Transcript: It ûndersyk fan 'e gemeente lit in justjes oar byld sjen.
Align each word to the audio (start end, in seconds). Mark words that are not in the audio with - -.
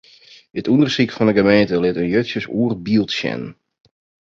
It 0.57 0.69
ûndersyk 0.73 1.09
fan 1.15 1.29
'e 1.29 1.33
gemeente 1.39 1.75
lit 1.79 1.97
in 2.01 2.11
justjes 2.13 2.45
oar 2.59 2.73
byld 2.85 3.09
sjen. 3.17 3.43